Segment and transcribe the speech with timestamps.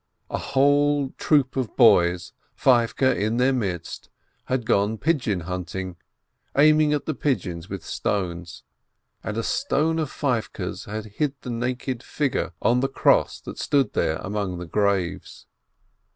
[0.31, 4.09] A whole troop of boys, Feivke in their midst,
[4.45, 5.95] had gone pigeon hunting,
[6.57, 8.63] aiming at the pigeons with stones,
[9.23, 13.59] and a stone of Feivke's had hit the naked fig ure on the cross that
[13.59, 15.45] stood among the graves.